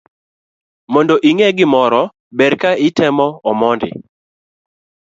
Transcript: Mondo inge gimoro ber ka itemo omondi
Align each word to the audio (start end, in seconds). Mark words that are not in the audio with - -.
Mondo 0.93 1.15
inge 1.29 1.47
gimoro 1.57 2.01
ber 2.37 2.53
ka 2.61 2.71
itemo 2.87 3.27
omondi 3.49 3.89